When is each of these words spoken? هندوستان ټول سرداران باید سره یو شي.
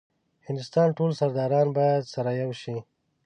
هندوستان 0.47 0.87
ټول 0.97 1.11
سرداران 1.19 1.67
باید 1.77 2.03
سره 2.13 2.31
یو 2.41 2.51
شي. 2.61 2.75